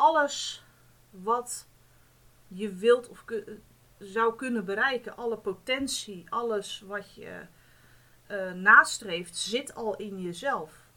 alles 0.00 0.64
wat 1.10 1.66
je 2.48 2.74
wilt 2.74 3.08
of 3.08 3.24
zou 3.98 4.36
kunnen 4.36 4.64
bereiken, 4.64 5.16
alle 5.16 5.38
potentie, 5.38 6.26
alles 6.28 6.80
wat 6.80 7.14
je 7.14 7.46
uh, 8.30 8.52
nastreeft, 8.52 9.36
zit 9.36 9.74
al 9.74 9.96
in 9.96 10.20
jezelf. 10.20 10.88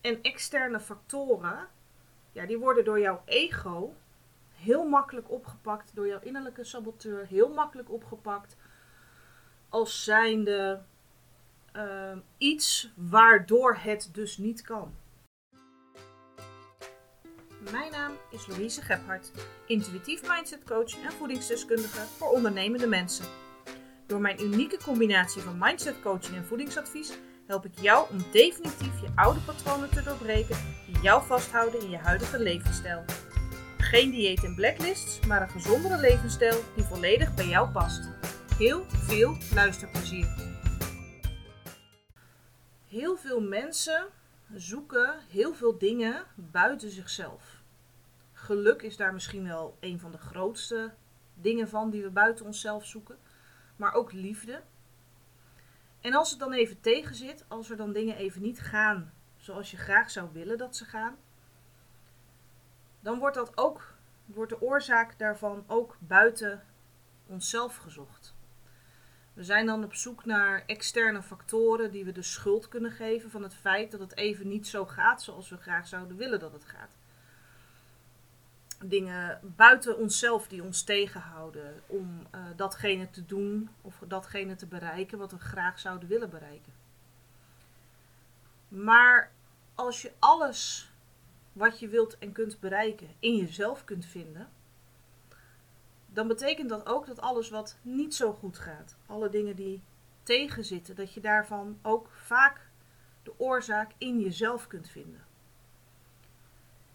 En 0.00 0.22
externe 0.22 0.80
factoren, 0.80 1.68
ja, 2.32 2.46
die 2.46 2.58
worden 2.58 2.84
door 2.84 3.00
jouw 3.00 3.22
ego 3.24 3.94
heel 4.54 4.84
makkelijk 4.84 5.30
opgepakt, 5.30 5.94
door 5.94 6.06
jouw 6.06 6.20
innerlijke 6.20 6.64
saboteur 6.64 7.26
heel 7.26 7.48
makkelijk 7.48 7.90
opgepakt, 7.90 8.56
als 9.68 10.04
zijnde 10.04 10.82
uh, 11.76 12.16
iets 12.38 12.92
waardoor 12.94 13.74
het 13.74 14.08
dus 14.12 14.38
niet 14.38 14.62
kan. 14.62 14.94
Mijn 17.60 17.90
naam 17.90 18.12
is 18.30 18.46
Louise 18.46 18.82
Gebhardt, 18.82 19.32
intuïtief 19.66 20.28
mindset 20.28 20.64
coach 20.64 21.02
en 21.02 21.12
voedingsdeskundige 21.12 22.00
voor 22.16 22.28
ondernemende 22.28 22.86
mensen. 22.86 23.24
Door 24.06 24.20
mijn 24.20 24.42
unieke 24.42 24.78
combinatie 24.84 25.42
van 25.42 25.58
mindset 25.58 26.00
coaching 26.00 26.36
en 26.36 26.44
voedingsadvies 26.44 27.12
help 27.46 27.64
ik 27.64 27.72
jou 27.80 28.10
om 28.10 28.18
definitief 28.32 29.00
je 29.00 29.08
oude 29.14 29.40
patronen 29.40 29.90
te 29.90 30.02
doorbreken 30.02 30.56
die 30.86 31.00
jou 31.02 31.26
vasthouden 31.26 31.80
in 31.80 31.90
je 31.90 31.96
huidige 31.96 32.38
levensstijl. 32.38 33.04
Geen 33.78 34.10
dieet 34.10 34.44
en 34.44 34.54
blacklists, 34.54 35.26
maar 35.26 35.42
een 35.42 35.50
gezondere 35.50 36.00
levensstijl 36.00 36.60
die 36.74 36.84
volledig 36.84 37.34
bij 37.34 37.46
jou 37.46 37.70
past. 37.70 38.08
Heel 38.58 38.84
veel 38.88 39.36
luisterplezier. 39.54 40.28
Heel 42.88 43.16
veel 43.16 43.40
mensen 43.40 44.06
zoeken 44.54 45.14
heel 45.28 45.54
veel 45.54 45.78
dingen 45.78 46.24
buiten 46.34 46.90
zichzelf. 46.90 47.49
Geluk 48.50 48.82
is 48.82 48.96
daar 48.96 49.12
misschien 49.12 49.44
wel 49.44 49.76
een 49.80 50.00
van 50.00 50.10
de 50.10 50.18
grootste 50.18 50.92
dingen 51.34 51.68
van 51.68 51.90
die 51.90 52.02
we 52.02 52.10
buiten 52.10 52.46
onszelf 52.46 52.86
zoeken, 52.86 53.18
maar 53.76 53.92
ook 53.94 54.12
liefde. 54.12 54.62
En 56.00 56.14
als 56.14 56.30
het 56.30 56.38
dan 56.38 56.52
even 56.52 56.80
tegen 56.80 57.14
zit, 57.14 57.44
als 57.48 57.70
er 57.70 57.76
dan 57.76 57.92
dingen 57.92 58.16
even 58.16 58.42
niet 58.42 58.60
gaan 58.60 59.12
zoals 59.36 59.70
je 59.70 59.76
graag 59.76 60.10
zou 60.10 60.28
willen 60.32 60.58
dat 60.58 60.76
ze 60.76 60.84
gaan, 60.84 61.16
dan 63.00 63.18
wordt 63.18 63.36
dat 63.36 63.56
ook, 63.56 63.94
wordt 64.26 64.50
de 64.50 64.60
oorzaak 64.60 65.18
daarvan 65.18 65.64
ook 65.66 65.96
buiten 66.00 66.64
onszelf 67.26 67.76
gezocht. 67.76 68.34
We 69.32 69.44
zijn 69.44 69.66
dan 69.66 69.84
op 69.84 69.94
zoek 69.94 70.24
naar 70.24 70.62
externe 70.66 71.22
factoren 71.22 71.90
die 71.90 72.04
we 72.04 72.12
de 72.12 72.22
schuld 72.22 72.68
kunnen 72.68 72.92
geven 72.92 73.30
van 73.30 73.42
het 73.42 73.54
feit 73.54 73.90
dat 73.90 74.00
het 74.00 74.16
even 74.16 74.48
niet 74.48 74.66
zo 74.66 74.86
gaat 74.86 75.22
zoals 75.22 75.48
we 75.48 75.56
graag 75.56 75.86
zouden 75.86 76.16
willen 76.16 76.38
dat 76.40 76.52
het 76.52 76.64
gaat. 76.64 76.99
Dingen 78.84 79.40
buiten 79.56 79.98
onszelf 79.98 80.48
die 80.48 80.62
ons 80.62 80.82
tegenhouden 80.82 81.74
om 81.86 82.26
uh, 82.34 82.40
datgene 82.56 83.10
te 83.10 83.26
doen 83.26 83.70
of 83.80 84.02
datgene 84.06 84.54
te 84.54 84.66
bereiken 84.66 85.18
wat 85.18 85.32
we 85.32 85.38
graag 85.38 85.78
zouden 85.78 86.08
willen 86.08 86.30
bereiken. 86.30 86.72
Maar 88.68 89.32
als 89.74 90.02
je 90.02 90.12
alles 90.18 90.92
wat 91.52 91.78
je 91.78 91.88
wilt 91.88 92.18
en 92.18 92.32
kunt 92.32 92.60
bereiken 92.60 93.08
in 93.18 93.36
jezelf 93.36 93.84
kunt 93.84 94.06
vinden, 94.06 94.48
dan 96.06 96.28
betekent 96.28 96.68
dat 96.68 96.86
ook 96.86 97.06
dat 97.06 97.20
alles 97.20 97.50
wat 97.50 97.78
niet 97.82 98.14
zo 98.14 98.32
goed 98.32 98.58
gaat, 98.58 98.96
alle 99.06 99.28
dingen 99.28 99.56
die 99.56 99.82
tegenzitten, 100.22 100.94
dat 100.96 101.12
je 101.12 101.20
daarvan 101.20 101.78
ook 101.82 102.10
vaak 102.10 102.68
de 103.22 103.32
oorzaak 103.36 103.92
in 103.98 104.20
jezelf 104.20 104.66
kunt 104.66 104.88
vinden. 104.88 105.24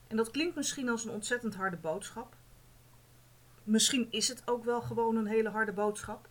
En 0.08 0.17
dat 0.17 0.31
klinkt 0.31 0.56
misschien 0.56 0.89
als 0.89 1.03
een 1.06 1.11
ontzettend 1.11 1.56
harde 1.56 1.78
boodschap. 1.78 2.36
Misschien 3.64 4.08
is 4.11 4.28
het 4.28 4.42
ook 4.48 4.64
wel 4.64 4.81
gewoon 4.81 5.16
een 5.16 5.28
hele 5.28 5.50
harde 5.50 5.73
boodschap. 5.73 6.28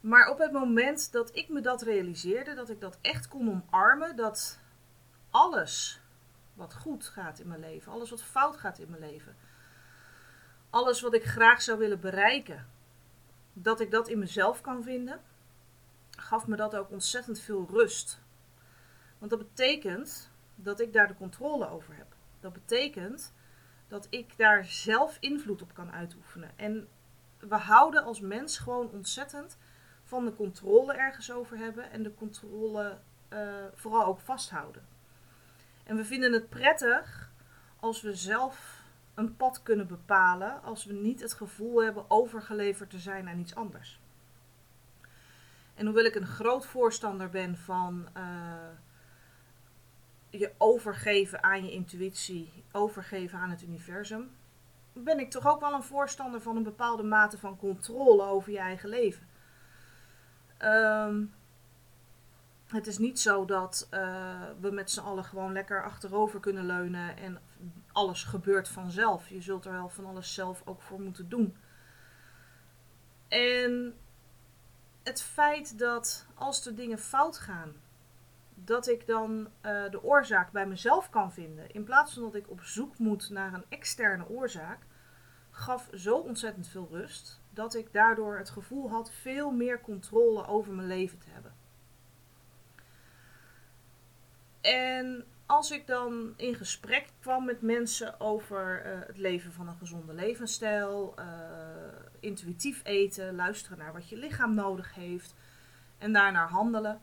Maar 0.00 0.30
op 0.30 0.38
het 0.38 0.52
moment 0.52 1.12
dat 1.12 1.36
ik 1.36 1.48
me 1.48 1.60
dat 1.60 1.82
realiseerde, 1.82 2.54
dat 2.54 2.70
ik 2.70 2.80
dat 2.80 2.98
echt 3.00 3.28
kon 3.28 3.48
omarmen, 3.48 4.16
dat 4.16 4.58
alles 5.30 6.00
wat 6.54 6.74
goed 6.74 7.04
gaat 7.04 7.38
in 7.38 7.48
mijn 7.48 7.60
leven, 7.60 7.92
alles 7.92 8.10
wat 8.10 8.22
fout 8.22 8.56
gaat 8.56 8.78
in 8.78 8.90
mijn 8.90 9.02
leven, 9.02 9.36
alles 10.70 11.00
wat 11.00 11.14
ik 11.14 11.24
graag 11.24 11.62
zou 11.62 11.78
willen 11.78 12.00
bereiken, 12.00 12.66
dat 13.52 13.80
ik 13.80 13.90
dat 13.90 14.08
in 14.08 14.18
mezelf 14.18 14.60
kan 14.60 14.82
vinden, 14.82 15.20
gaf 16.10 16.46
me 16.46 16.56
dat 16.56 16.76
ook 16.76 16.90
ontzettend 16.90 17.40
veel 17.40 17.68
rust. 17.70 18.20
Want 19.18 19.30
dat 19.30 19.40
betekent 19.40 20.30
dat 20.62 20.80
ik 20.80 20.92
daar 20.92 21.08
de 21.08 21.14
controle 21.14 21.68
over 21.68 21.96
heb. 21.96 22.14
Dat 22.40 22.52
betekent 22.52 23.32
dat 23.88 24.06
ik 24.10 24.36
daar 24.36 24.64
zelf 24.64 25.16
invloed 25.20 25.62
op 25.62 25.74
kan 25.74 25.92
uitoefenen. 25.92 26.50
En 26.56 26.88
we 27.38 27.56
houden 27.56 28.04
als 28.04 28.20
mens 28.20 28.58
gewoon 28.58 28.90
ontzettend 28.90 29.58
van 30.04 30.24
de 30.24 30.34
controle 30.34 30.94
ergens 30.94 31.32
over 31.32 31.56
hebben 31.56 31.90
en 31.90 32.02
de 32.02 32.14
controle 32.14 32.98
uh, 33.32 33.38
vooral 33.74 34.04
ook 34.04 34.20
vasthouden. 34.20 34.86
En 35.84 35.96
we 35.96 36.04
vinden 36.04 36.32
het 36.32 36.48
prettig 36.48 37.30
als 37.80 38.00
we 38.00 38.14
zelf 38.14 38.82
een 39.14 39.36
pad 39.36 39.62
kunnen 39.62 39.86
bepalen 39.86 40.62
als 40.62 40.84
we 40.84 40.92
niet 40.92 41.20
het 41.20 41.32
gevoel 41.32 41.82
hebben 41.82 42.10
overgeleverd 42.10 42.90
te 42.90 42.98
zijn 42.98 43.28
aan 43.28 43.38
iets 43.38 43.54
anders. 43.54 44.00
En 45.74 45.84
hoewel 45.84 46.04
ik 46.04 46.14
een 46.14 46.26
groot 46.26 46.66
voorstander 46.66 47.30
ben 47.30 47.56
van 47.56 48.08
uh, 48.16 48.22
je 50.30 50.52
overgeven 50.58 51.42
aan 51.42 51.64
je 51.64 51.72
intuïtie, 51.72 52.64
overgeven 52.72 53.38
aan 53.38 53.50
het 53.50 53.62
universum, 53.62 54.30
ben 54.92 55.18
ik 55.18 55.30
toch 55.30 55.46
ook 55.46 55.60
wel 55.60 55.72
een 55.72 55.82
voorstander 55.82 56.40
van 56.40 56.56
een 56.56 56.62
bepaalde 56.62 57.02
mate 57.02 57.38
van 57.38 57.56
controle 57.56 58.22
over 58.22 58.52
je 58.52 58.58
eigen 58.58 58.88
leven. 58.88 59.28
Um, 60.62 61.34
het 62.66 62.86
is 62.86 62.98
niet 62.98 63.20
zo 63.20 63.44
dat 63.44 63.88
uh, 63.90 64.42
we 64.60 64.70
met 64.70 64.90
z'n 64.90 65.00
allen 65.00 65.24
gewoon 65.24 65.52
lekker 65.52 65.84
achterover 65.84 66.40
kunnen 66.40 66.66
leunen 66.66 67.16
en 67.16 67.40
alles 67.92 68.24
gebeurt 68.24 68.68
vanzelf. 68.68 69.28
Je 69.28 69.40
zult 69.40 69.64
er 69.64 69.72
wel 69.72 69.88
van 69.88 70.06
alles 70.06 70.34
zelf 70.34 70.62
ook 70.64 70.82
voor 70.82 71.00
moeten 71.00 71.28
doen. 71.28 71.56
En 73.28 73.94
het 75.02 75.22
feit 75.22 75.78
dat 75.78 76.26
als 76.34 76.66
er 76.66 76.74
dingen 76.74 76.98
fout 76.98 77.38
gaan, 77.38 77.72
dat 78.64 78.88
ik 78.88 79.06
dan 79.06 79.38
uh, 79.40 79.90
de 79.90 80.02
oorzaak 80.02 80.52
bij 80.52 80.66
mezelf 80.66 81.10
kan 81.10 81.32
vinden, 81.32 81.70
in 81.70 81.84
plaats 81.84 82.14
van 82.14 82.22
dat 82.22 82.34
ik 82.34 82.50
op 82.50 82.62
zoek 82.62 82.98
moet 82.98 83.30
naar 83.30 83.54
een 83.54 83.64
externe 83.68 84.28
oorzaak, 84.28 84.86
gaf 85.50 85.88
zo 85.94 86.16
ontzettend 86.16 86.68
veel 86.68 86.88
rust 86.90 87.42
dat 87.50 87.74
ik 87.74 87.92
daardoor 87.92 88.38
het 88.38 88.50
gevoel 88.50 88.90
had 88.90 89.12
veel 89.12 89.50
meer 89.50 89.80
controle 89.80 90.46
over 90.46 90.72
mijn 90.72 90.88
leven 90.88 91.18
te 91.18 91.30
hebben. 91.30 91.52
En 94.60 95.24
als 95.46 95.70
ik 95.70 95.86
dan 95.86 96.34
in 96.36 96.54
gesprek 96.54 97.12
kwam 97.20 97.44
met 97.44 97.62
mensen 97.62 98.20
over 98.20 98.86
uh, 98.86 99.06
het 99.06 99.16
leven 99.16 99.52
van 99.52 99.68
een 99.68 99.76
gezonde 99.76 100.12
levensstijl, 100.12 101.14
uh, 101.18 101.24
intuïtief 102.20 102.80
eten, 102.84 103.34
luisteren 103.34 103.78
naar 103.78 103.92
wat 103.92 104.08
je 104.08 104.16
lichaam 104.16 104.54
nodig 104.54 104.94
heeft 104.94 105.34
en 105.98 106.12
daarnaar 106.12 106.48
handelen, 106.48 107.00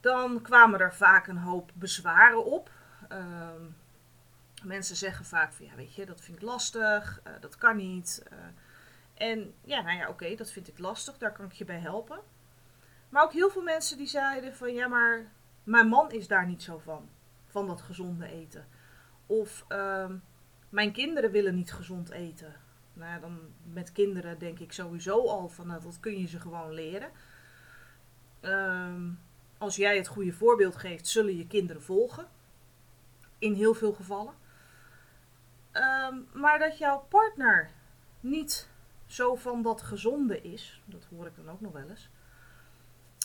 dan 0.00 0.42
kwamen 0.42 0.80
er 0.80 0.94
vaak 0.94 1.26
een 1.26 1.38
hoop 1.38 1.70
bezwaren 1.74 2.44
op. 2.44 2.70
Uh, 3.12 3.48
mensen 4.62 4.96
zeggen 4.96 5.24
vaak 5.24 5.52
van 5.52 5.66
ja, 5.66 5.74
weet 5.74 5.94
je, 5.94 6.06
dat 6.06 6.20
vind 6.20 6.36
ik 6.36 6.42
lastig, 6.42 7.20
uh, 7.26 7.32
dat 7.40 7.56
kan 7.56 7.76
niet. 7.76 8.22
en 9.14 9.54
ja, 9.64 9.80
nou 9.80 9.98
ja, 9.98 10.08
oké, 10.08 10.34
dat 10.34 10.50
vind 10.50 10.68
ik 10.68 10.78
lastig, 10.78 11.18
daar 11.18 11.32
kan 11.32 11.44
ik 11.44 11.52
je 11.52 11.64
bij 11.64 11.78
helpen. 11.78 12.20
Maar 13.08 13.22
ook 13.22 13.32
heel 13.32 13.50
veel 13.50 13.62
mensen 13.62 13.96
die 13.96 14.06
zeiden 14.06 14.54
van 14.54 14.74
ja, 14.74 14.88
maar 14.88 15.32
mijn 15.64 15.88
man 15.88 16.10
is 16.10 16.28
daar 16.28 16.46
niet 16.46 16.62
zo 16.62 16.78
van, 16.78 17.08
van 17.46 17.66
dat 17.66 17.80
gezonde 17.80 18.26
eten. 18.26 18.66
Of 19.26 19.64
uh, 19.68 20.10
mijn 20.68 20.92
kinderen 20.92 21.30
willen 21.30 21.54
niet 21.54 21.72
gezond 21.72 22.10
eten. 22.10 22.54
Nou 22.92 23.12
ja, 23.12 23.18
dan 23.18 23.40
met 23.72 23.92
kinderen 23.92 24.38
denk 24.38 24.58
ik 24.58 24.72
sowieso 24.72 25.28
al 25.28 25.48
van 25.48 25.66
nou, 25.66 25.82
dat 25.82 26.00
kun 26.00 26.18
je 26.18 26.26
ze 26.26 26.40
gewoon 26.40 26.72
leren. 26.72 27.10
Um, 28.40 29.20
als 29.60 29.76
jij 29.76 29.96
het 29.96 30.08
goede 30.08 30.32
voorbeeld 30.32 30.76
geeft, 30.76 31.06
zullen 31.06 31.36
je 31.36 31.46
kinderen 31.46 31.82
volgen. 31.82 32.26
In 33.38 33.54
heel 33.54 33.74
veel 33.74 33.92
gevallen. 33.92 34.34
Um, 35.72 36.28
maar 36.32 36.58
dat 36.58 36.78
jouw 36.78 37.06
partner 37.08 37.70
niet 38.20 38.68
zo 39.06 39.34
van 39.34 39.62
dat 39.62 39.82
gezonde 39.82 40.40
is, 40.40 40.82
dat 40.84 41.04
hoor 41.10 41.26
ik 41.26 41.36
dan 41.36 41.50
ook 41.50 41.60
nog 41.60 41.72
wel 41.72 41.88
eens. 41.88 42.08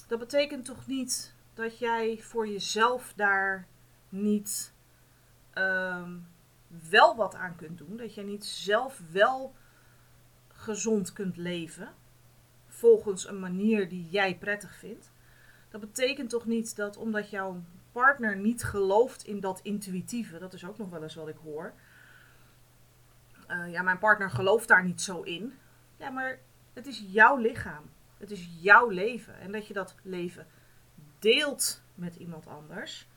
Dat 0.07 0.19
betekent 0.19 0.65
toch 0.65 0.87
niet 0.87 1.33
dat 1.53 1.79
jij 1.79 2.19
voor 2.21 2.47
jezelf 2.47 3.13
daar 3.15 3.67
niet 4.09 4.73
um, 5.53 6.27
wel 6.89 7.15
wat 7.15 7.35
aan 7.35 7.55
kunt 7.55 7.77
doen. 7.77 7.97
Dat 7.97 8.13
jij 8.13 8.23
niet 8.23 8.45
zelf 8.45 9.01
wel 9.11 9.55
gezond 10.47 11.13
kunt 11.13 11.37
leven. 11.37 11.93
Volgens 12.67 13.27
een 13.27 13.39
manier 13.39 13.89
die 13.89 14.09
jij 14.09 14.37
prettig 14.37 14.75
vindt. 14.75 15.13
Dat 15.75 15.93
betekent 15.93 16.29
toch 16.29 16.45
niet 16.45 16.75
dat 16.75 16.97
omdat 16.97 17.29
jouw 17.29 17.63
partner 17.91 18.37
niet 18.37 18.63
gelooft 18.63 19.23
in 19.23 19.39
dat 19.39 19.59
intuïtieve, 19.63 20.37
dat 20.37 20.53
is 20.53 20.65
ook 20.65 20.77
nog 20.77 20.89
wel 20.89 21.03
eens 21.03 21.15
wat 21.15 21.27
ik 21.27 21.37
hoor. 21.43 21.73
Eh, 23.47 23.71
ja, 23.71 23.81
mijn 23.81 23.97
partner 23.97 24.29
gelooft 24.29 24.67
daar 24.67 24.83
niet 24.83 25.01
zo 25.01 25.21
in. 25.21 25.53
Ja, 25.97 26.09
maar 26.09 26.39
het 26.73 26.87
is 26.87 27.03
jouw 27.07 27.37
lichaam. 27.37 27.83
Het 28.17 28.31
is 28.31 28.49
jouw 28.59 28.89
leven. 28.89 29.39
En 29.39 29.51
dat 29.51 29.67
je 29.67 29.73
dat 29.73 29.95
leven 30.01 30.47
deelt 31.19 31.81
met 31.95 32.15
iemand 32.15 32.47
anders, 32.47 33.07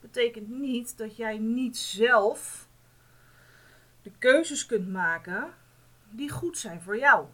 betekent 0.00 0.48
niet 0.48 0.98
dat 0.98 1.16
jij 1.16 1.38
niet 1.38 1.76
zelf 1.76 2.68
de 4.02 4.12
keuzes 4.18 4.66
kunt 4.66 4.88
maken 4.88 5.50
die 6.10 6.30
goed 6.30 6.58
zijn 6.58 6.82
voor 6.82 6.98
jou. 6.98 7.26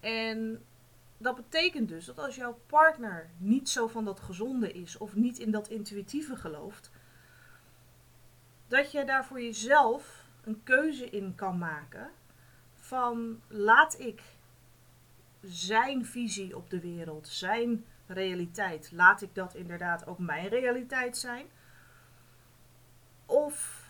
En 0.00 0.62
dat 1.18 1.36
betekent 1.36 1.88
dus 1.88 2.04
dat 2.04 2.18
als 2.18 2.36
jouw 2.36 2.60
partner 2.66 3.30
niet 3.38 3.68
zo 3.68 3.86
van 3.86 4.04
dat 4.04 4.20
gezonde 4.20 4.72
is 4.72 4.96
of 4.96 5.14
niet 5.14 5.38
in 5.38 5.50
dat 5.50 5.68
intuïtieve 5.68 6.36
gelooft, 6.36 6.90
dat 8.68 8.92
je 8.92 9.04
daar 9.04 9.24
voor 9.24 9.40
jezelf 9.42 10.24
een 10.44 10.62
keuze 10.62 11.10
in 11.10 11.34
kan 11.34 11.58
maken 11.58 12.10
van 12.74 13.40
laat 13.48 14.00
ik 14.00 14.22
zijn 15.42 16.06
visie 16.06 16.56
op 16.56 16.70
de 16.70 16.80
wereld, 16.80 17.28
zijn 17.28 17.84
realiteit, 18.06 18.90
laat 18.92 19.22
ik 19.22 19.34
dat 19.34 19.54
inderdaad 19.54 20.06
ook 20.06 20.18
mijn 20.18 20.48
realiteit 20.48 21.18
zijn? 21.18 21.46
Of 23.26 23.86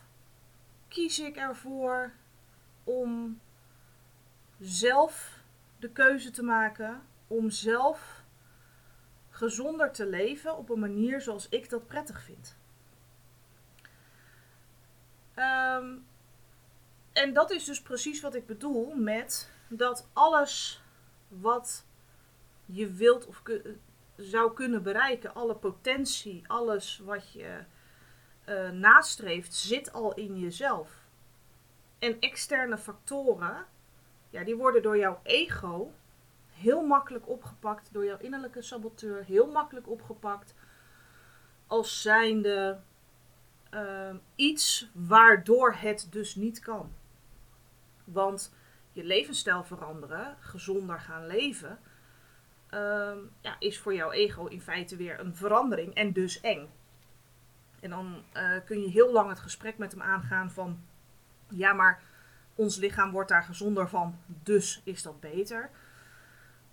kies 0.89 1.19
ik 1.19 1.37
ervoor 1.37 2.13
om 2.85 3.41
zelf 4.59 5.43
de 5.79 5.91
keuze 5.91 6.31
te 6.31 6.43
maken 6.43 7.03
om 7.29 7.51
zelf 7.51 8.23
gezonder 9.31 9.93
te 9.93 10.07
leven 10.07 10.57
op 10.57 10.69
een 10.69 10.79
manier 10.79 11.21
zoals 11.21 11.49
ik 11.49 11.71
dat 11.71 11.87
prettig 11.87 12.23
vind. 12.23 12.57
Ehm, 15.35 15.97
en 17.13 17.33
dat 17.33 17.51
is 17.51 17.65
dus 17.65 17.83
precies 17.83 18.21
wat 18.21 18.35
ik 18.35 18.47
bedoel 18.47 18.95
met 18.95 19.51
dat 19.69 20.09
alles 20.13 20.83
wat 21.29 21.85
je 22.67 22.93
wilt 22.93 23.27
of 23.27 23.43
zou 24.17 24.53
kunnen 24.53 24.83
bereiken, 24.83 25.35
alle 25.35 25.55
potentie, 25.55 26.45
alles 26.47 26.99
wat 27.05 27.33
je 27.33 27.59
uh, 28.49 28.71
nastreeft, 28.71 29.55
zit 29.55 29.93
al 29.93 30.15
in 30.15 30.39
jezelf. 30.39 31.07
En 31.99 32.21
externe 32.21 32.79
factoren, 32.79 33.67
ja, 34.31 34.45
die 34.45 34.57
worden 34.57 34.83
door 34.83 34.99
jouw 34.99 35.21
ego 35.23 35.93
heel 36.59 36.83
makkelijk 36.83 37.29
opgepakt, 37.29 37.93
door 37.93 38.05
jouw 38.05 38.19
innerlijke 38.19 38.63
saboteur, 38.63 39.25
heel 39.25 39.51
makkelijk 39.51 39.89
opgepakt 39.89 40.55
als 41.67 42.03
zijnde 42.03 42.81
uh, 43.75 44.15
iets 44.35 44.91
waardoor 44.93 45.73
het 45.73 46.07
dus 46.11 46.35
niet 46.35 46.59
kan. 46.59 46.93
Want 48.05 48.55
je 48.93 49.05
levensstijl 49.05 49.65
veranderen, 49.65 50.37
gezonder 50.41 51.01
gaan 51.01 51.27
leven, 51.27 51.79
uh, 52.71 53.17
ja, 53.41 53.57
is 53.59 53.79
voor 53.79 53.95
jouw 53.95 54.11
ego 54.11 54.47
in 54.47 54.61
feite 54.61 54.97
weer 54.97 55.21
een 55.21 55.37
verandering 55.37 55.95
en 55.95 56.13
dus 56.13 56.41
eng. 56.41 56.69
En 57.81 57.91
dan 57.91 58.23
uh, 58.35 58.51
kun 58.65 58.81
je 58.81 58.89
heel 58.89 59.13
lang 59.13 59.29
het 59.29 59.41
gesprek 59.41 59.79
met 59.79 59.93
hem 59.93 60.03
aangaan 60.03 60.51
van, 60.51 60.81
ja 61.49 61.73
maar 61.73 62.03
ons 62.55 62.77
lichaam 62.77 63.11
wordt 63.11 63.29
daar 63.29 63.45
gezonder 63.45 63.89
van, 63.89 64.19
dus 64.27 64.81
is 64.85 65.03
dat 65.03 65.21
beter. 65.21 65.71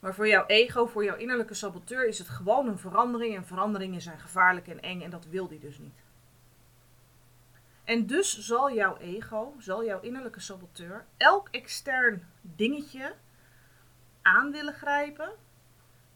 Maar 0.05 0.13
voor 0.15 0.27
jouw 0.27 0.45
ego, 0.45 0.85
voor 0.85 1.03
jouw 1.03 1.15
innerlijke 1.15 1.53
saboteur 1.53 2.07
is 2.07 2.17
het 2.17 2.29
gewoon 2.29 2.67
een 2.67 2.77
verandering. 2.77 3.35
En 3.35 3.45
veranderingen 3.45 4.01
zijn 4.01 4.19
gevaarlijk 4.19 4.67
en 4.67 4.81
eng 4.81 5.01
en 5.01 5.09
dat 5.09 5.25
wil 5.25 5.47
die 5.47 5.59
dus 5.59 5.77
niet. 5.77 6.03
En 7.83 8.05
dus 8.05 8.39
zal 8.39 8.73
jouw 8.73 8.97
ego, 8.97 9.55
zal 9.59 9.85
jouw 9.85 10.01
innerlijke 10.01 10.39
saboteur 10.39 11.05
elk 11.17 11.47
extern 11.51 12.27
dingetje 12.41 13.13
aan 14.21 14.51
willen 14.51 14.73
grijpen 14.73 15.29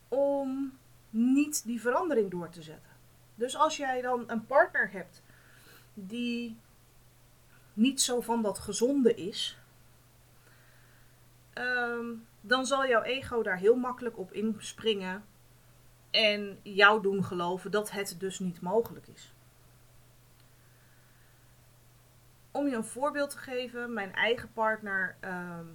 om 0.08 0.78
niet 1.10 1.66
die 1.66 1.82
verandering 1.82 2.32
door 2.32 2.50
te 2.50 2.62
zetten. 2.62 2.92
Dus 3.36 3.58
als 3.58 3.78
jij 3.78 4.02
dan 4.02 4.24
een 4.28 4.46
partner 4.46 4.92
hebt 4.92 5.22
die 5.94 6.58
niet 7.74 8.02
zo 8.02 8.22
van 8.22 8.42
dat 8.42 8.60
gezonde 8.60 9.16
is, 9.16 9.59
Ehm, 11.60 12.16
dan 12.42 12.66
zal 12.66 12.88
jouw 12.88 13.02
ego 13.02 13.44
daar 13.44 13.58
heel 13.58 13.76
makkelijk 13.76 14.18
op 14.18 14.34
inspringen 14.34 15.24
en 16.12 16.60
jou 16.64 17.02
doen 17.02 17.24
geloven 17.24 17.72
dat 17.72 17.92
het 17.92 18.16
dus 18.20 18.40
niet 18.40 18.62
mogelijk 18.62 19.08
is. 19.08 19.34
Om 22.52 22.68
je 22.68 22.76
een 22.76 22.84
voorbeeld 22.84 23.30
te 23.30 23.38
geven, 23.38 23.94
mijn 23.94 24.14
eigen 24.14 24.54
partner 24.54 25.16
ehm, 25.20 25.66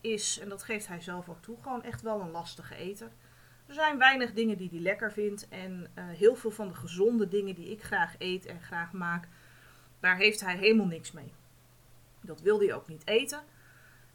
is, 0.00 0.38
en 0.38 0.48
dat 0.48 0.62
geeft 0.62 0.86
hij 0.86 1.00
zelf 1.00 1.28
ook 1.28 1.42
toe, 1.42 1.56
gewoon 1.62 1.82
echt 1.82 2.02
wel 2.02 2.20
een 2.20 2.30
lastige 2.30 2.74
eter. 2.74 3.10
Er 3.66 3.74
zijn 3.74 3.98
weinig 3.98 4.32
dingen 4.32 4.56
die 4.56 4.68
hij 4.70 4.80
lekker 4.80 5.12
vindt 5.12 5.48
en 5.48 5.90
eh, 5.94 6.04
heel 6.08 6.34
veel 6.36 6.50
van 6.50 6.68
de 6.68 6.74
gezonde 6.74 7.28
dingen 7.28 7.54
die 7.54 7.70
ik 7.70 7.82
graag 7.82 8.14
eet 8.18 8.46
en 8.46 8.60
graag 8.60 8.92
maak, 8.92 9.28
daar 10.00 10.16
heeft 10.16 10.40
hij 10.40 10.56
helemaal 10.56 10.86
niks 10.86 11.12
mee. 11.12 11.32
Dat 12.20 12.40
wil 12.40 12.58
hij 12.58 12.74
ook 12.74 12.88
niet 12.88 13.06
eten. 13.06 13.40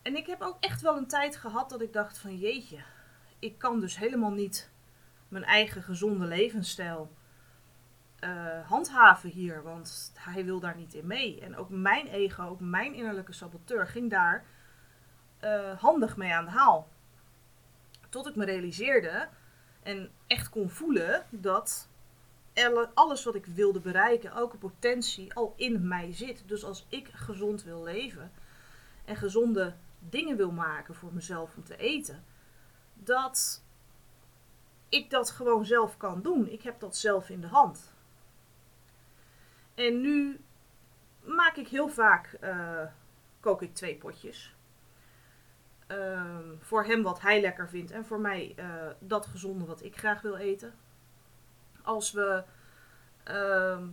En 0.03 0.15
ik 0.15 0.27
heb 0.27 0.41
ook 0.41 0.57
echt 0.59 0.81
wel 0.81 0.97
een 0.97 1.07
tijd 1.07 1.35
gehad 1.35 1.69
dat 1.69 1.81
ik 1.81 1.93
dacht 1.93 2.17
van 2.17 2.37
jeetje, 2.37 2.83
ik 3.39 3.57
kan 3.57 3.79
dus 3.79 3.97
helemaal 3.97 4.31
niet 4.31 4.69
mijn 5.27 5.43
eigen 5.43 5.83
gezonde 5.83 6.25
levensstijl 6.25 7.11
uh, 8.23 8.69
handhaven 8.69 9.29
hier, 9.29 9.63
want 9.63 10.11
hij 10.15 10.45
wil 10.45 10.59
daar 10.59 10.75
niet 10.75 10.93
in 10.93 11.07
mee. 11.07 11.41
En 11.41 11.55
ook 11.55 11.69
mijn 11.69 12.07
ego, 12.07 12.43
ook 12.43 12.59
mijn 12.59 12.93
innerlijke 12.93 13.33
saboteur 13.33 13.87
ging 13.87 14.09
daar 14.09 14.45
uh, 15.43 15.79
handig 15.79 16.17
mee 16.17 16.33
aan 16.33 16.45
de 16.45 16.51
haal. 16.51 16.87
Tot 18.09 18.27
ik 18.27 18.35
me 18.35 18.45
realiseerde 18.45 19.27
en 19.83 20.11
echt 20.27 20.49
kon 20.49 20.69
voelen 20.69 21.25
dat 21.29 21.89
alles 22.93 23.23
wat 23.23 23.35
ik 23.35 23.45
wilde 23.45 23.79
bereiken, 23.79 24.31
elke 24.31 24.57
potentie 24.57 25.33
al 25.33 25.53
in 25.55 25.87
mij 25.87 26.13
zit. 26.13 26.43
Dus 26.47 26.63
als 26.63 26.85
ik 26.89 27.09
gezond 27.13 27.63
wil 27.63 27.83
leven 27.83 28.31
en 29.05 29.15
gezonde 29.15 29.73
dingen 30.09 30.37
wil 30.37 30.51
maken 30.51 30.95
voor 30.95 31.13
mezelf 31.13 31.55
om 31.55 31.63
te 31.63 31.77
eten, 31.77 32.23
dat 32.93 33.63
ik 34.89 35.09
dat 35.09 35.29
gewoon 35.29 35.65
zelf 35.65 35.97
kan 35.97 36.21
doen. 36.21 36.47
Ik 36.47 36.61
heb 36.61 36.79
dat 36.79 36.97
zelf 36.97 37.29
in 37.29 37.41
de 37.41 37.47
hand. 37.47 37.93
En 39.75 40.01
nu 40.01 40.43
maak 41.23 41.55
ik 41.55 41.67
heel 41.67 41.89
vaak, 41.89 42.37
uh, 42.41 42.83
kook 43.39 43.61
ik 43.61 43.73
twee 43.73 43.95
potjes. 43.95 44.55
Uh, 45.87 46.39
voor 46.59 46.83
hem 46.83 47.03
wat 47.03 47.21
hij 47.21 47.41
lekker 47.41 47.69
vindt 47.69 47.91
en 47.91 48.05
voor 48.05 48.19
mij 48.19 48.55
uh, 48.59 48.65
dat 48.99 49.25
gezonde 49.25 49.65
wat 49.65 49.83
ik 49.83 49.97
graag 49.97 50.21
wil 50.21 50.35
eten. 50.35 50.73
Als 51.81 52.11
we 52.11 52.43
ehm, 53.23 53.87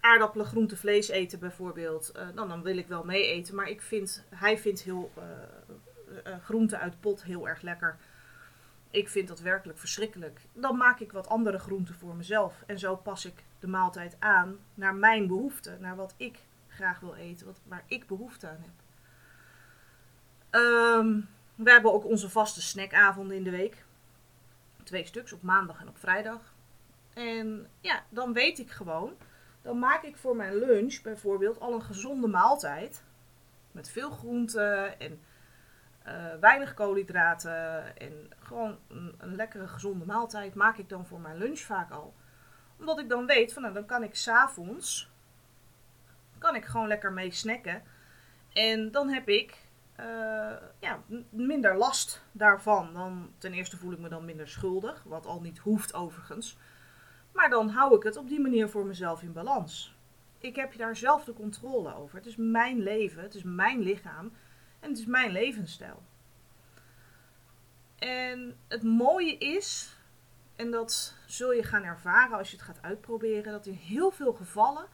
aardappelen, 0.00 0.46
groente, 0.46 0.76
vlees 0.76 1.08
eten 1.08 1.38
bijvoorbeeld, 1.38 2.12
uh, 2.16 2.22
dan, 2.34 2.48
dan 2.48 2.62
wil 2.62 2.76
ik 2.76 2.86
wel 2.86 3.04
mee 3.04 3.26
eten. 3.26 3.54
Maar 3.54 3.68
ik 3.68 3.82
vind, 3.82 4.24
hij 4.34 4.58
vindt 4.58 4.82
heel 4.82 5.12
uh, 6.26 6.34
groente 6.42 6.78
uit 6.78 7.00
pot 7.00 7.22
heel 7.22 7.48
erg 7.48 7.60
lekker. 7.60 7.96
Ik 8.90 9.08
vind 9.08 9.28
dat 9.28 9.40
werkelijk 9.40 9.78
verschrikkelijk. 9.78 10.40
Dan 10.52 10.76
maak 10.76 11.00
ik 11.00 11.12
wat 11.12 11.28
andere 11.28 11.58
groenten 11.58 11.94
voor 11.94 12.14
mezelf. 12.14 12.62
En 12.66 12.78
zo 12.78 12.96
pas 12.96 13.24
ik 13.24 13.44
de 13.58 13.66
maaltijd 13.66 14.16
aan 14.18 14.58
naar 14.74 14.94
mijn 14.94 15.26
behoeften. 15.26 15.80
Naar 15.80 15.96
wat 15.96 16.14
ik 16.16 16.38
graag 16.68 17.00
wil 17.00 17.14
eten. 17.14 17.46
Wat, 17.46 17.60
waar 17.68 17.84
ik 17.86 18.06
behoefte 18.06 18.48
aan 18.48 18.60
heb. 18.60 18.72
Um, 20.60 21.28
we 21.54 21.70
hebben 21.70 21.92
ook 21.92 22.04
onze 22.04 22.30
vaste 22.30 22.62
snackavonden 22.62 23.36
in 23.36 23.44
de 23.44 23.50
week. 23.50 23.84
Twee 24.82 25.06
stuks 25.06 25.32
op 25.32 25.42
maandag 25.42 25.80
en 25.80 25.88
op 25.88 25.98
vrijdag. 25.98 26.54
En 27.14 27.68
ja, 27.80 28.04
dan 28.08 28.32
weet 28.32 28.58
ik 28.58 28.70
gewoon. 28.70 29.16
Dan 29.62 29.78
maak 29.78 30.02
ik 30.02 30.16
voor 30.16 30.36
mijn 30.36 30.54
lunch 30.54 31.02
bijvoorbeeld 31.02 31.60
al 31.60 31.72
een 31.72 31.82
gezonde 31.82 32.28
maaltijd. 32.28 33.02
Met 33.72 33.90
veel 33.90 34.10
groenten 34.10 35.00
en 35.00 35.20
uh, 36.06 36.34
weinig 36.40 36.74
koolhydraten. 36.74 37.96
En 37.96 38.30
gewoon 38.38 38.78
een, 39.18 39.34
lekkere 39.34 39.68
gezonde 39.68 40.04
maaltijd 40.04 40.54
maak 40.54 40.78
ik 40.78 40.88
dan 40.88 41.06
voor 41.06 41.20
mijn 41.20 41.38
lunch 41.38 41.58
vaak 41.58 41.90
al. 41.90 42.14
Omdat 42.78 42.98
ik 42.98 43.08
dan 43.08 43.26
weet 43.26 43.52
van 43.52 43.62
nou 43.62 43.74
dan 43.74 43.86
kan 43.86 44.02
ik 44.02 44.14
s'avonds. 44.14 45.10
Kan 46.38 46.54
ik 46.54 46.64
gewoon 46.64 46.88
lekker 46.88 47.12
mee 47.12 47.30
snacken. 47.30 47.82
En 48.52 48.90
dan 48.90 49.08
heb 49.08 49.28
ik 49.28 49.58
uh, 50.00 50.52
ja, 50.78 51.02
minder 51.30 51.76
last 51.76 52.24
daarvan. 52.32 52.92
Dan, 52.92 53.32
ten 53.38 53.52
eerste 53.52 53.76
voel 53.76 53.92
ik 53.92 53.98
me 53.98 54.08
dan 54.08 54.24
minder 54.24 54.48
schuldig. 54.48 55.02
Wat 55.02 55.26
al 55.26 55.40
niet 55.40 55.58
hoeft 55.58 55.94
overigens. 55.94 56.56
Maar 57.34 57.50
dan 57.50 57.68
hou 57.68 57.96
ik 57.96 58.02
het 58.02 58.16
op 58.16 58.28
die 58.28 58.40
manier 58.40 58.68
voor 58.68 58.86
mezelf 58.86 59.22
in 59.22 59.32
balans. 59.32 59.96
Ik 60.38 60.56
heb 60.56 60.76
daar 60.76 60.96
zelf 60.96 61.24
de 61.24 61.32
controle 61.32 61.94
over. 61.94 62.16
Het 62.16 62.26
is 62.26 62.36
mijn 62.36 62.82
leven, 62.82 63.22
het 63.22 63.34
is 63.34 63.42
mijn 63.42 63.80
lichaam 63.80 64.32
en 64.80 64.88
het 64.88 64.98
is 64.98 65.06
mijn 65.06 65.30
levensstijl. 65.30 66.02
En 67.98 68.56
het 68.68 68.82
mooie 68.82 69.36
is 69.38 69.96
en 70.56 70.70
dat 70.70 71.14
zul 71.26 71.52
je 71.52 71.62
gaan 71.62 71.84
ervaren 71.84 72.38
als 72.38 72.50
je 72.50 72.56
het 72.56 72.64
gaat 72.64 72.82
uitproberen, 72.82 73.52
dat 73.52 73.66
in 73.66 73.72
heel 73.72 74.10
veel 74.10 74.32
gevallen, 74.32 74.86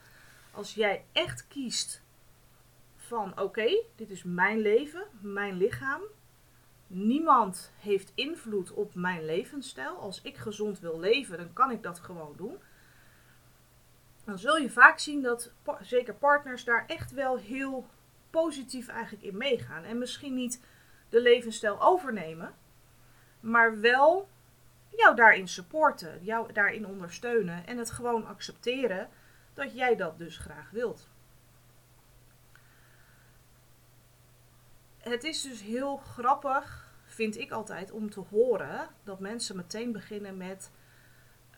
als 0.51 0.75
jij 0.75 1.05
echt 1.13 1.47
kiest 1.49 2.03
van 2.97 3.41
oké, 3.41 3.83
dit 3.97 4.11
is 4.11 4.23
mijn 4.23 4.59
leven, 4.59 5.07
mijn 5.21 5.57
lichaam. 5.57 6.01
Niemand 6.93 7.73
heeft 7.79 8.13
invloed 8.15 8.73
op 8.73 8.95
mijn 8.95 9.25
levensstijl. 9.25 9.97
Als 9.97 10.23
ik 10.23 10.37
gezond 10.37 10.81
wil 10.81 11.01
leven, 11.01 11.37
dan 11.37 11.53
kan 11.53 11.71
ik 11.71 11.83
dat 11.83 11.99
gewoon 11.99 12.35
doen. 12.37 12.59
Dan 14.25 14.39
zul 14.39 14.57
je 14.57 14.71
vaak 14.71 14.99
zien 14.99 15.23
dat 15.23 15.53
zeker 15.81 16.15
partners 16.15 16.65
daar 16.65 16.85
echt 16.87 17.13
wel 17.13 17.39
heel 17.39 17.87
positief 18.31 18.89
eigenlijk 18.89 19.25
in 19.25 19.37
meegaan. 19.37 19.85
En 19.85 19.99
misschien 19.99 20.35
niet 20.35 20.65
de 21.09 21.23
levensstijl 21.23 21.83
overnemen, 21.83 22.55
maar 23.41 23.81
wel 23.81 24.29
jou 24.89 25.17
daarin 25.17 25.49
supporten, 25.49 26.25
jou 26.25 26.53
daarin 26.53 26.87
ondersteunen 26.87 27.67
en 27.67 27.79
het 27.79 27.91
gewoon 27.91 28.27
accepteren 28.27 29.09
dat 29.55 29.75
jij 29.75 29.97
dat 29.97 30.19
dus 30.19 30.39
graag 30.39 30.71
wilt. 30.71 31.10
Het 35.11 35.25
is 35.25 35.43
dus 35.43 35.63
heel 35.63 35.97
grappig, 35.97 36.93
vind 37.05 37.39
ik 37.39 37.51
altijd, 37.51 37.91
om 37.91 38.11
te 38.11 38.21
horen 38.21 38.89
dat 39.05 39.21
mensen 39.21 39.57
meteen 39.57 39.93
beginnen 39.93 40.37
met 40.37 40.71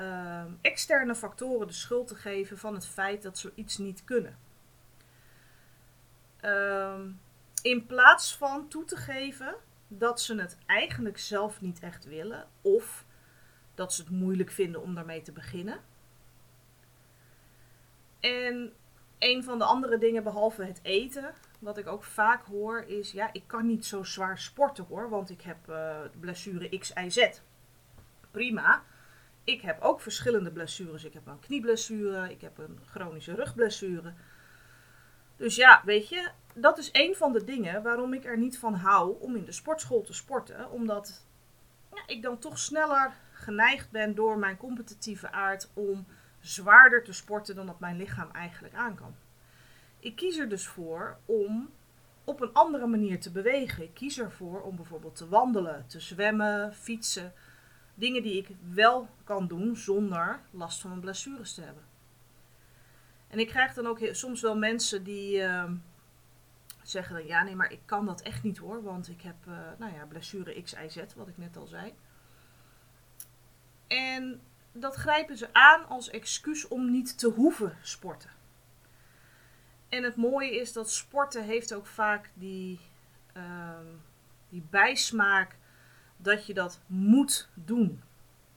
uh, 0.01 0.45
externe 0.61 1.15
factoren 1.15 1.67
de 1.67 1.73
schuld 1.73 2.09
te 2.09 2.15
geven 2.15 2.59
van 2.59 2.75
het 2.75 2.87
feit 2.87 3.23
dat 3.23 3.39
ze 3.39 3.53
iets 3.55 3.79
niet 3.79 4.05
kunnen. 4.05 4.39
Uh, 6.45 7.01
in 7.63 7.87
plaats 7.87 8.37
van 8.37 8.69
toe 8.69 8.85
te 8.85 8.97
geven 8.97 9.55
dat 9.89 10.21
ze 10.21 10.41
het 10.41 10.59
eigenlijk 10.67 11.19
zelf 11.19 11.61
niet 11.61 11.81
echt 11.81 12.05
willen 12.05 12.49
of 12.61 13.05
dat 13.75 13.95
ze 13.95 14.03
het 14.03 14.11
moeilijk 14.11 14.51
vinden 14.51 14.83
om 14.83 14.95
daarmee 14.95 15.23
te 15.23 15.33
beginnen. 15.33 15.81
En 18.21 18.73
een 19.19 19.45
van 19.45 19.59
de 19.59 19.65
andere 19.65 19.99
dingen, 19.99 20.23
behalve 20.23 20.65
het 20.65 20.81
eten, 20.83 21.35
wat 21.63 21.79
ik 21.79 21.87
ook 21.87 22.05
vaak 22.05 22.45
hoor, 22.45 22.85
is: 22.87 23.13
ja, 23.13 23.33
ik 23.33 23.43
kan 23.47 23.67
niet 23.67 23.87
zo 23.87 24.03
zwaar 24.03 24.39
sporten 24.39 24.85
hoor, 24.85 25.09
want 25.09 25.31
ik 25.31 25.43
heb 25.43 25.69
uh, 25.69 26.01
blessure 26.21 26.79
X, 26.79 26.93
Y, 26.95 27.09
Z. 27.11 27.41
Prima. 28.31 28.83
Ik 29.45 29.61
heb 29.61 29.81
ook 29.81 30.01
verschillende 30.01 30.51
blessures. 30.51 31.05
Ik 31.05 31.13
heb 31.13 31.27
een 31.27 31.41
knieblessure, 31.41 32.31
ik 32.31 32.41
heb 32.41 32.59
een 32.59 32.79
chronische 32.91 33.35
rugblessure. 33.35 34.13
Dus 35.37 35.57
ja, 35.57 35.83
weet 35.85 36.09
je, 36.09 36.31
dat 36.55 36.79
is 36.79 36.89
een 36.93 37.15
van 37.15 37.33
de 37.33 37.45
dingen 37.45 37.83
waarom 37.83 38.13
ik 38.13 38.25
er 38.25 38.39
niet 38.39 38.59
van 38.59 38.75
hou 38.75 39.21
om 39.21 39.37
in 39.37 39.45
de 39.45 39.53
sportschool 39.53 40.03
te 40.03 40.13
sporten. 40.13 40.71
Omdat 40.71 41.27
ja, 41.95 42.03
ik 42.07 42.23
dan 42.23 42.39
toch 42.39 42.59
sneller 42.59 43.13
geneigd 43.33 43.91
ben 43.91 44.15
door 44.15 44.39
mijn 44.39 44.57
competitieve 44.57 45.31
aard 45.31 45.71
om 45.75 46.07
zwaarder 46.41 47.05
te 47.05 47.13
sporten 47.13 47.55
dan 47.55 47.67
dat 47.67 47.81
mijn 47.81 47.97
lichaam 47.97 48.31
eigenlijk 48.31 48.75
aan 48.75 48.95
kan. 48.95 49.15
Ik 50.03 50.17
kies 50.17 50.39
er 50.39 50.49
dus 50.49 50.67
voor 50.67 51.19
om 51.25 51.71
op 52.25 52.41
een 52.41 52.53
andere 52.53 52.87
manier 52.87 53.21
te 53.21 53.31
bewegen. 53.31 53.83
Ik 53.83 53.95
kies 53.95 54.19
ervoor 54.19 54.61
om 54.61 54.77
bijvoorbeeld 54.77 55.17
te 55.17 55.29
wandelen, 55.29 55.87
te 55.87 56.01
zwemmen, 56.01 56.75
fietsen. 56.75 57.33
Dingen 57.95 58.23
die 58.23 58.37
ik 58.37 58.49
wel 58.71 59.09
kan 59.25 59.47
doen 59.47 59.77
zonder 59.77 60.41
last 60.51 60.81
van 60.81 60.91
mijn 60.91 61.03
blessures 61.03 61.55
te 61.55 61.63
hebben. 61.63 61.85
En 63.29 63.39
ik 63.39 63.49
krijg 63.49 63.75
dan 63.75 63.87
ook 63.87 63.99
soms 64.13 64.41
wel 64.41 64.57
mensen 64.57 65.05
die 65.05 65.39
uh, 65.39 65.71
zeggen 66.83 67.15
dan 67.15 67.27
ja, 67.27 67.43
nee, 67.43 67.57
maar 67.57 67.73
ik 67.73 67.81
kan 67.85 68.07
dat 68.07 68.21
echt 68.21 68.43
niet 68.43 68.59
hoor, 68.59 68.83
want 68.83 69.09
ik 69.09 69.21
heb 69.21 69.37
uh, 69.49 69.55
nou 69.79 69.95
ja, 69.95 70.07
blessure 70.07 70.63
X, 70.63 70.73
Y, 70.73 70.89
Z, 70.89 71.15
wat 71.17 71.29
ik 71.29 71.39
net 71.39 71.57
al 71.57 71.67
zei. 71.67 71.95
En 73.87 74.41
dat 74.73 74.95
grijpen 74.95 75.37
ze 75.37 75.49
aan 75.53 75.89
als 75.89 76.11
excuus 76.11 76.69
om 76.69 76.91
niet 76.91 77.19
te 77.19 77.29
hoeven 77.29 77.77
sporten. 77.83 78.31
En 79.93 80.03
het 80.03 80.17
mooie 80.17 80.61
is 80.61 80.73
dat 80.73 80.91
sporten 80.91 81.45
heeft 81.45 81.75
ook 81.75 81.87
vaak 81.87 82.31
die, 82.35 82.81
uh, 83.37 83.79
die 84.49 84.67
bijsmaak 84.71 85.57
dat 86.17 86.47
je 86.47 86.55
dat 86.55 86.81
moet 86.87 87.49
doen. 87.55 88.03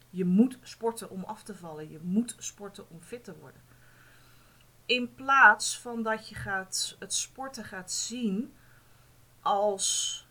Je 0.09 0.25
moet 0.25 0.57
sporten 0.61 1.09
om 1.09 1.23
af 1.23 1.43
te 1.43 1.55
vallen. 1.55 1.89
Je 1.89 1.99
moet 2.01 2.35
sporten 2.37 2.89
om 2.89 3.01
fit 3.01 3.23
te 3.23 3.37
worden. 3.37 3.61
In 4.85 5.13
plaats 5.15 5.79
van 5.79 6.03
dat 6.03 6.29
je 6.29 6.35
gaat, 6.35 6.95
het 6.99 7.13
sporten 7.13 7.63
gaat 7.63 7.91
zien 7.91 8.53
als 9.41 10.27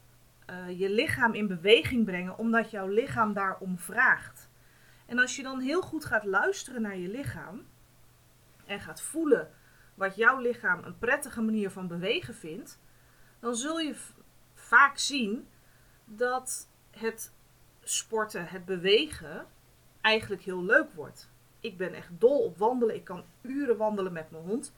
uh, 0.50 0.78
je 0.78 0.90
lichaam 0.90 1.34
in 1.34 1.46
beweging 1.46 2.04
brengen, 2.04 2.38
omdat 2.38 2.70
jouw 2.70 2.88
lichaam 2.88 3.32
daarom 3.32 3.78
vraagt. 3.78 4.48
En 5.06 5.18
als 5.18 5.36
je 5.36 5.42
dan 5.42 5.60
heel 5.60 5.82
goed 5.82 6.04
gaat 6.04 6.24
luisteren 6.24 6.82
naar 6.82 6.96
je 6.96 7.08
lichaam 7.08 7.66
en 8.66 8.80
gaat 8.80 9.02
voelen 9.02 9.50
wat 9.94 10.16
jouw 10.16 10.38
lichaam 10.38 10.84
een 10.84 10.98
prettige 10.98 11.40
manier 11.40 11.70
van 11.70 11.88
bewegen 11.88 12.34
vindt, 12.34 12.78
dan 13.40 13.54
zul 13.54 13.78
je 13.78 13.96
vaak 14.54 14.98
zien 14.98 15.48
dat 16.04 16.68
het 16.90 17.32
sporten, 17.82 18.46
het 18.46 18.64
bewegen, 18.64 19.46
eigenlijk 20.00 20.42
heel 20.42 20.64
leuk 20.64 20.92
wordt. 20.92 21.30
Ik 21.60 21.76
ben 21.76 21.94
echt 21.94 22.08
dol 22.10 22.44
op 22.44 22.58
wandelen. 22.58 22.94
Ik 22.94 23.04
kan 23.04 23.24
uren 23.40 23.76
wandelen 23.76 24.12
met 24.12 24.30
mijn 24.30 24.42
hond. 24.42 24.74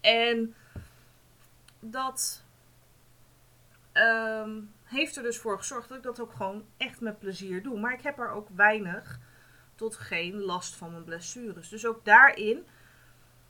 En 0.00 0.54
dat 1.80 2.44
um, 3.92 4.72
heeft 4.84 5.16
er 5.16 5.22
dus 5.22 5.38
voor 5.38 5.58
gezorgd 5.58 5.88
dat 5.88 5.96
ik 5.96 6.02
dat 6.02 6.20
ook 6.20 6.32
gewoon 6.32 6.64
echt 6.76 7.00
met 7.00 7.18
plezier 7.18 7.62
doe. 7.62 7.80
Maar 7.80 7.92
ik 7.92 8.02
heb 8.02 8.18
er 8.18 8.30
ook 8.30 8.48
weinig 8.54 9.18
tot 9.74 9.96
geen 9.96 10.40
last 10.40 10.74
van 10.74 10.90
mijn 10.90 11.04
blessures. 11.04 11.68
Dus 11.68 11.86
ook 11.86 12.04
daarin 12.04 12.66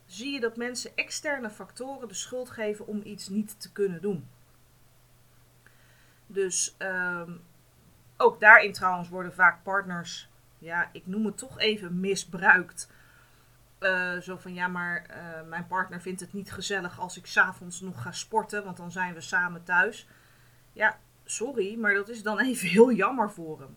zie 0.06 0.32
je 0.32 0.40
dat 0.40 0.56
mensen 0.56 0.90
externe 0.94 1.50
factoren 1.50 2.08
de 2.08 2.14
schuld 2.14 2.50
geven 2.50 2.86
om 2.86 3.00
iets 3.04 3.28
niet 3.28 3.60
te 3.60 3.72
kunnen 3.72 4.00
doen. 4.00 4.28
Dus 6.26 6.76
um, 6.78 7.42
ook 8.16 8.40
daarin 8.40 8.72
trouwens 8.72 9.08
worden 9.08 9.34
vaak 9.34 9.62
partners, 9.62 10.28
ja, 10.58 10.88
ik 10.92 11.06
noem 11.06 11.26
het 11.26 11.38
toch 11.38 11.58
even 11.58 12.00
misbruikt. 12.00 12.92
Uh, 13.80 14.18
zo 14.18 14.36
van 14.36 14.54
ja, 14.54 14.68
maar 14.68 15.06
uh, 15.10 15.48
mijn 15.48 15.66
partner 15.66 16.00
vindt 16.00 16.20
het 16.20 16.32
niet 16.32 16.52
gezellig 16.52 17.00
als 17.00 17.16
ik 17.16 17.26
s'avonds 17.26 17.80
nog 17.80 18.02
ga 18.02 18.12
sporten, 18.12 18.64
want 18.64 18.76
dan 18.76 18.92
zijn 18.92 19.14
we 19.14 19.20
samen 19.20 19.64
thuis. 19.64 20.08
Ja, 20.72 20.98
sorry, 21.24 21.78
maar 21.78 21.94
dat 21.94 22.08
is 22.08 22.22
dan 22.22 22.40
even 22.48 22.68
heel 22.68 22.92
jammer 22.92 23.30
voor 23.30 23.60
hem. 23.60 23.76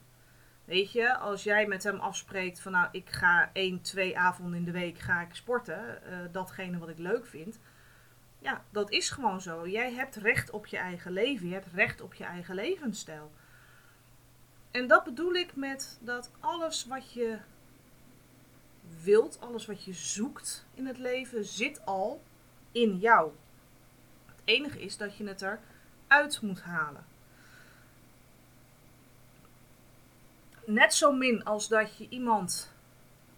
Weet 0.67 0.91
je, 0.91 1.17
als 1.17 1.43
jij 1.43 1.67
met 1.67 1.83
hem 1.83 1.99
afspreekt 1.99 2.59
van 2.59 2.71
nou, 2.71 2.87
ik 2.91 3.09
ga 3.09 3.49
één, 3.53 3.81
twee 3.81 4.17
avonden 4.17 4.59
in 4.59 4.65
de 4.65 4.71
week 4.71 4.99
ga 4.99 5.21
ik 5.21 5.35
sporten, 5.35 6.01
uh, 6.09 6.17
datgene 6.31 6.77
wat 6.77 6.89
ik 6.89 6.97
leuk 6.97 7.25
vind. 7.25 7.59
Ja, 8.39 8.63
dat 8.69 8.91
is 8.91 9.09
gewoon 9.09 9.41
zo. 9.41 9.67
Jij 9.67 9.93
hebt 9.93 10.15
recht 10.15 10.49
op 10.49 10.65
je 10.65 10.77
eigen 10.77 11.11
leven. 11.11 11.47
Je 11.47 11.53
hebt 11.53 11.73
recht 11.73 12.01
op 12.01 12.13
je 12.13 12.23
eigen 12.23 12.55
levensstijl. 12.55 13.31
En 14.71 14.87
dat 14.87 15.03
bedoel 15.03 15.33
ik 15.33 15.55
met 15.55 15.97
dat 16.01 16.31
alles 16.39 16.85
wat 16.85 17.13
je 17.13 17.37
wilt, 19.03 19.41
alles 19.41 19.65
wat 19.65 19.83
je 19.83 19.93
zoekt 19.93 20.65
in 20.73 20.85
het 20.85 20.97
leven, 20.97 21.45
zit 21.45 21.85
al 21.85 22.23
in 22.71 22.97
jou. 22.97 23.31
Het 24.25 24.41
enige 24.43 24.81
is 24.81 24.97
dat 24.97 25.17
je 25.17 25.27
het 25.27 25.41
eruit 25.41 26.41
moet 26.41 26.61
halen. 26.61 27.05
Net 30.67 30.93
zo 30.93 31.11
min 31.11 31.43
als 31.43 31.67
dat 31.67 31.97
je 31.97 32.09
iemand 32.09 32.73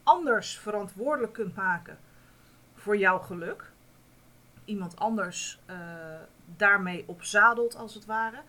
anders 0.03 0.57
verantwoordelijk 0.57 1.33
kunt 1.33 1.55
maken 1.55 1.99
voor 2.73 2.97
jouw 2.97 3.19
geluk. 3.19 3.71
Iemand 4.65 4.95
anders 4.95 5.59
uh, 5.69 5.75
daarmee 6.45 7.03
opzadelt, 7.07 7.75
als 7.75 7.93
het 7.93 8.05
ware. 8.05 8.41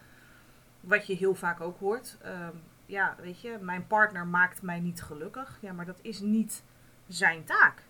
Wat 0.81 1.07
je 1.07 1.15
heel 1.15 1.35
vaak 1.35 1.61
ook 1.61 1.79
hoort. 1.79 2.17
Uh, 2.25 2.49
ja, 2.87 3.17
weet 3.21 3.41
je, 3.41 3.59
mijn 3.61 3.87
partner 3.87 4.27
maakt 4.27 4.63
mij 4.63 4.81
niet 4.81 5.03
gelukkig. 5.03 5.59
Ja, 5.61 5.73
maar 5.73 5.87
dat 5.87 5.99
is 6.03 6.21
niet 6.21 6.63
zijn 7.09 7.45
taak. 7.45 7.83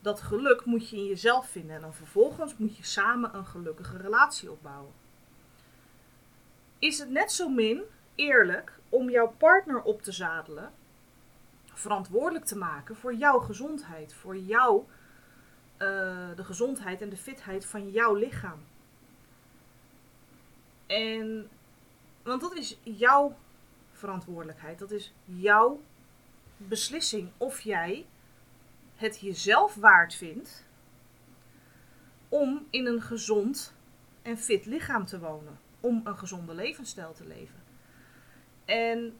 Dat 0.00 0.20
geluk 0.20 0.64
moet 0.64 0.88
je 0.88 0.96
in 0.96 1.06
jezelf 1.06 1.48
vinden. 1.48 1.76
En 1.76 1.82
dan 1.82 1.94
vervolgens 1.94 2.56
moet 2.56 2.76
je 2.76 2.84
samen 2.84 3.34
een 3.34 3.46
gelukkige 3.46 3.96
relatie 3.96 4.50
opbouwen. 4.50 4.92
Is 6.78 6.98
het 6.98 7.10
net 7.10 7.32
zo 7.32 7.48
min 7.48 7.82
eerlijk 8.14 8.78
om 8.94 9.10
jouw 9.10 9.34
partner 9.38 9.82
op 9.82 10.02
te 10.02 10.12
zadelen, 10.12 10.72
verantwoordelijk 11.64 12.44
te 12.44 12.56
maken 12.56 12.96
voor 12.96 13.14
jouw 13.14 13.38
gezondheid, 13.38 14.14
voor 14.14 14.36
jou, 14.36 14.82
uh, 15.78 16.36
de 16.36 16.44
gezondheid 16.44 17.00
en 17.00 17.08
de 17.08 17.16
fitheid 17.16 17.66
van 17.66 17.90
jouw 17.90 18.14
lichaam. 18.14 18.64
En, 20.86 21.48
want 22.22 22.40
dat 22.40 22.56
is 22.56 22.78
jouw 22.82 23.36
verantwoordelijkheid, 23.92 24.78
dat 24.78 24.90
is 24.90 25.12
jouw 25.24 25.80
beslissing 26.56 27.30
of 27.36 27.60
jij 27.60 28.06
het 28.96 29.20
jezelf 29.20 29.74
waard 29.74 30.14
vindt 30.14 30.64
om 32.28 32.66
in 32.70 32.86
een 32.86 33.02
gezond 33.02 33.74
en 34.22 34.38
fit 34.38 34.66
lichaam 34.66 35.06
te 35.06 35.18
wonen, 35.18 35.58
om 35.80 36.00
een 36.04 36.18
gezonde 36.18 36.54
levensstijl 36.54 37.12
te 37.12 37.26
leven. 37.26 37.63
En 38.64 39.18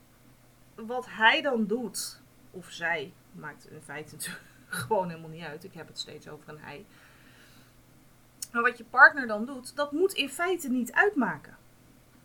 wat 0.74 1.06
hij 1.08 1.42
dan 1.42 1.66
doet, 1.66 2.20
of 2.50 2.70
zij, 2.70 3.12
maakt 3.32 3.70
in 3.70 3.82
feite 3.82 4.16
gewoon 4.68 5.08
helemaal 5.08 5.30
niet 5.30 5.44
uit. 5.44 5.64
Ik 5.64 5.74
heb 5.74 5.86
het 5.86 5.98
steeds 5.98 6.28
over 6.28 6.48
een 6.48 6.60
hij. 6.60 6.84
Maar 8.52 8.62
wat 8.62 8.78
je 8.78 8.84
partner 8.84 9.26
dan 9.26 9.44
doet, 9.44 9.76
dat 9.76 9.92
moet 9.92 10.12
in 10.12 10.28
feite 10.28 10.68
niet 10.68 10.92
uitmaken. 10.92 11.56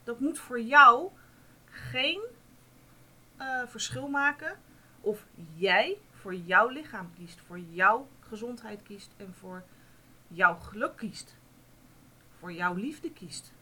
Dat 0.04 0.20
moet 0.20 0.40
voor 0.40 0.62
jou 0.62 1.10
geen 1.66 2.22
uh, 3.40 3.62
verschil 3.68 4.08
maken 4.08 4.60
of 5.02 5.26
jij 5.54 5.98
voor 6.12 6.36
jouw 6.36 6.68
lichaam 6.68 7.12
kiest, 7.18 7.40
voor 7.40 7.60
jouw 7.60 8.08
gezondheid 8.20 8.84
kiest 8.84 9.12
en 9.18 9.34
voor 9.40 9.64
jouw 10.28 10.56
geluk 10.56 10.96
kiest. 10.96 11.36
Voor 12.40 12.54
jouw 12.54 12.74
liefde 12.74 13.12
kiest. 13.12 13.54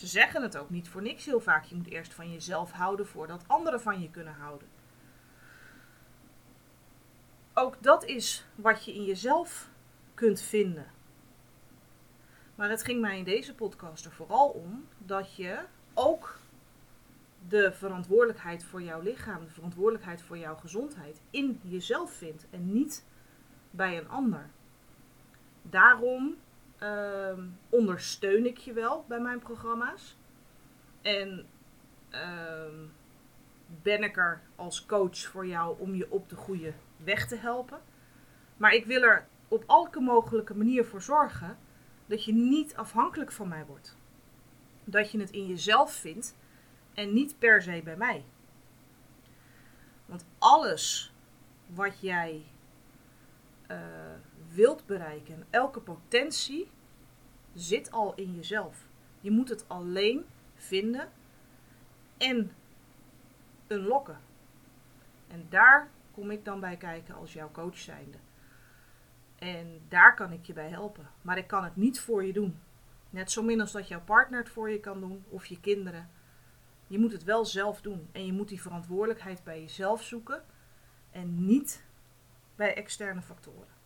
Ze 0.00 0.06
zeggen 0.06 0.42
het 0.42 0.56
ook 0.56 0.70
niet 0.70 0.88
voor 0.88 1.02
niks 1.02 1.24
heel 1.24 1.40
vaak. 1.40 1.64
Je 1.64 1.74
moet 1.74 1.90
eerst 1.90 2.14
van 2.14 2.32
jezelf 2.32 2.72
houden 2.72 3.06
voordat 3.06 3.44
anderen 3.46 3.80
van 3.80 4.00
je 4.02 4.10
kunnen 4.10 4.34
houden. 4.34 4.68
Ook 7.54 7.82
dat 7.82 8.04
is 8.04 8.46
wat 8.54 8.84
je 8.84 8.94
in 8.94 9.04
jezelf 9.04 9.70
kunt 10.14 10.40
vinden. 10.40 10.86
Maar 12.54 12.70
het 12.70 12.84
ging 12.84 13.00
mij 13.00 13.18
in 13.18 13.24
deze 13.24 13.54
podcast 13.54 14.04
er 14.04 14.12
vooral 14.12 14.48
om 14.48 14.88
dat 14.98 15.34
je 15.34 15.58
ook 15.94 16.38
de 17.48 17.72
verantwoordelijkheid 17.72 18.64
voor 18.64 18.82
jouw 18.82 19.00
lichaam, 19.00 19.44
de 19.44 19.50
verantwoordelijkheid 19.50 20.22
voor 20.22 20.38
jouw 20.38 20.56
gezondheid 20.56 21.20
in 21.30 21.60
jezelf 21.62 22.12
vindt 22.12 22.46
en 22.50 22.72
niet 22.72 23.04
bij 23.70 23.98
een 23.98 24.08
ander. 24.08 24.50
Daarom 25.62 26.36
ehm, 26.80 27.46
ondersteun 27.68 28.46
ik 28.46 28.58
je 28.58 28.72
wel 28.72 29.04
bij 29.08 29.20
mijn 29.20 29.38
programma's. 29.38 30.16
En 31.02 31.46
ehm, 32.10 32.74
ben 33.82 34.02
ik 34.02 34.16
er 34.16 34.40
als 34.56 34.86
coach 34.86 35.18
voor 35.18 35.46
jou 35.46 35.78
om 35.78 35.94
je 35.94 36.10
op 36.10 36.28
de 36.28 36.36
goede 36.36 36.72
weg 36.96 37.26
te 37.26 37.36
helpen. 37.36 37.80
Maar 38.56 38.72
ik 38.72 38.86
wil 38.86 39.02
er 39.02 39.26
op 39.48 39.64
elke 39.66 40.00
mogelijke 40.00 40.54
manier 40.54 40.84
voor 40.84 41.02
zorgen 41.02 41.58
dat 42.06 42.24
je 42.24 42.32
niet 42.32 42.76
afhankelijk 42.76 43.32
van 43.32 43.48
mij 43.48 43.64
wordt. 43.66 43.96
Dat 44.84 45.10
je 45.10 45.20
het 45.20 45.30
in 45.30 45.46
jezelf 45.46 45.92
vindt 45.92 46.36
en 46.94 47.12
niet 47.12 47.38
per 47.38 47.62
se 47.62 47.80
bij 47.84 47.96
mij. 47.96 48.24
Want 50.06 50.24
alles 50.38 51.12
wat 51.66 52.00
jij 52.00 52.44
uh, 53.70 53.78
wilt 54.52 54.86
bereiken, 54.86 55.46
elke 55.50 55.80
potentie, 55.80 56.70
zit 57.54 57.90
al 57.90 58.14
in 58.14 58.34
jezelf. 58.34 58.88
Je 59.20 59.30
moet 59.30 59.48
het 59.48 59.68
alleen 59.68 60.26
vinden 60.54 61.08
en 62.16 62.52
unlocken. 63.68 64.18
En 65.28 65.46
daar 65.48 65.90
kom 66.12 66.30
ik 66.30 66.44
dan 66.44 66.60
bij 66.60 66.76
kijken 66.76 67.14
als 67.14 67.32
jouw 67.32 67.50
coach 67.50 67.78
zijnde. 67.78 68.18
En 69.38 69.80
daar 69.88 70.14
kan 70.14 70.32
ik 70.32 70.44
je 70.46 70.52
bij 70.52 70.68
helpen. 70.68 71.10
Maar 71.22 71.38
ik 71.38 71.46
kan 71.46 71.64
het 71.64 71.76
niet 71.76 72.00
voor 72.00 72.24
je 72.24 72.32
doen. 72.32 72.58
Net 73.10 73.30
zo 73.30 73.42
min 73.42 73.60
als 73.60 73.72
dat 73.72 73.88
jouw 73.88 74.02
partner 74.02 74.38
het 74.38 74.48
voor 74.48 74.70
je 74.70 74.80
kan 74.80 75.00
doen 75.00 75.24
of 75.28 75.46
je 75.46 75.60
kinderen. 75.60 76.10
Je 76.86 76.98
moet 76.98 77.12
het 77.12 77.24
wel 77.24 77.44
zelf 77.44 77.80
doen. 77.80 78.08
En 78.12 78.26
je 78.26 78.32
moet 78.32 78.48
die 78.48 78.60
verantwoordelijkheid 78.60 79.44
bij 79.44 79.60
jezelf 79.60 80.02
zoeken. 80.02 80.44
En 81.10 81.46
niet 81.46 81.84
bij 82.56 82.74
externe 82.74 83.22
factoren. 83.22 83.79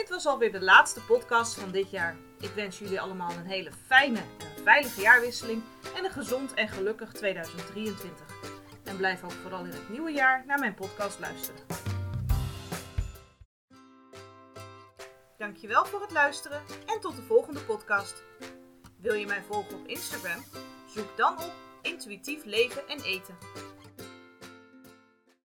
Dit 0.00 0.08
was 0.08 0.26
alweer 0.26 0.52
de 0.52 0.60
laatste 0.60 1.00
podcast 1.00 1.54
van 1.54 1.70
dit 1.70 1.90
jaar. 1.90 2.16
Ik 2.38 2.50
wens 2.54 2.78
jullie 2.78 3.00
allemaal 3.00 3.30
een 3.30 3.46
hele 3.46 3.70
fijne 3.86 4.18
en 4.18 4.62
veilige 4.62 5.00
jaarwisseling. 5.00 5.62
En 5.96 6.04
een 6.04 6.10
gezond 6.10 6.54
en 6.54 6.68
gelukkig 6.68 7.12
2023. 7.12 8.26
En 8.84 8.96
blijf 8.96 9.24
ook 9.24 9.32
vooral 9.32 9.64
in 9.64 9.70
het 9.70 9.88
nieuwe 9.88 10.10
jaar 10.10 10.44
naar 10.46 10.58
mijn 10.58 10.74
podcast 10.74 11.18
luisteren. 11.18 11.60
Dankjewel 15.38 15.84
voor 15.84 16.00
het 16.00 16.12
luisteren 16.12 16.62
en 16.86 17.00
tot 17.00 17.16
de 17.16 17.22
volgende 17.22 17.60
podcast. 17.60 18.22
Wil 19.00 19.14
je 19.14 19.26
mij 19.26 19.42
volgen 19.42 19.74
op 19.74 19.86
Instagram? 19.86 20.44
Zoek 20.94 21.16
dan 21.16 21.32
op 21.32 21.52
Intuïtief 21.82 22.44
Leven 22.44 22.88
en 22.88 23.00
Eten. 23.00 23.38